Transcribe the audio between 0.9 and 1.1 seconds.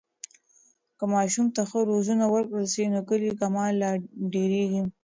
که